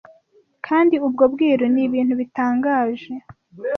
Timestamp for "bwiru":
1.33-1.65